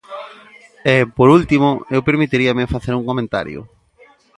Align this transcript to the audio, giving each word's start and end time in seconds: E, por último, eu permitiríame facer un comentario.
E, 0.93 0.95
por 1.17 1.27
último, 1.37 1.69
eu 1.95 2.01
permitiríame 2.07 2.71
facer 2.73 2.93
un 2.99 3.07
comentario. 3.09 3.59